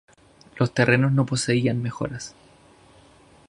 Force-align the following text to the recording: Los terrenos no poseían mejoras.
Los 0.55 0.73
terrenos 0.73 1.11
no 1.11 1.27
poseían 1.27 1.79
mejoras. 1.83 2.33